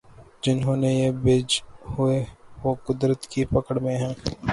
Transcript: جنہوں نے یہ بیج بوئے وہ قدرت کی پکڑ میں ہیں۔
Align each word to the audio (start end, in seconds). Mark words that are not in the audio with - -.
جنہوں 0.43 0.75
نے 0.77 0.91
یہ 0.93 1.11
بیج 1.23 1.49
بوئے 1.95 2.19
وہ 2.63 2.73
قدرت 2.85 3.21
کی 3.27 3.45
پکڑ 3.45 3.79
میں 3.79 3.97
ہیں۔ 3.97 4.13